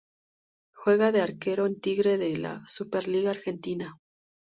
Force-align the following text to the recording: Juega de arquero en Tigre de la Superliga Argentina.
Juega 0.73 1.11
de 1.11 1.21
arquero 1.21 1.67
en 1.67 1.79
Tigre 1.79 2.17
de 2.17 2.35
la 2.35 2.63
Superliga 2.65 3.29
Argentina. 3.29 3.99